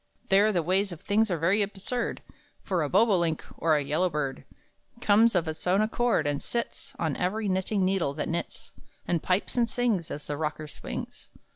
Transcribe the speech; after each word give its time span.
There 0.29 0.51
the 0.51 0.63
ways 0.63 0.91
of 0.91 1.01
things 1.01 1.29
are 1.29 1.37
very 1.37 1.61
absurd; 1.61 2.23
For 2.63 2.81
a 2.81 2.89
bobolink, 2.89 3.45
or 3.55 3.75
a 3.75 3.83
yellow 3.83 4.09
bird, 4.09 4.45
Comes 4.99 5.35
of 5.35 5.47
its 5.47 5.67
own 5.67 5.79
accord, 5.79 6.25
and 6.25 6.41
sits 6.41 6.95
On 6.97 7.15
every 7.15 7.47
knitting 7.47 7.85
needle 7.85 8.15
that 8.15 8.27
knits, 8.27 8.71
And 9.07 9.21
pipes 9.21 9.57
and 9.57 9.69
sings, 9.69 10.09
As 10.09 10.25
the 10.25 10.37
rocker 10.37 10.67
swings. 10.67 11.29